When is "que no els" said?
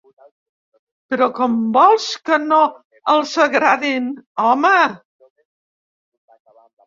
2.29-3.33